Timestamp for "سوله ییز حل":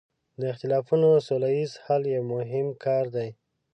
1.27-2.03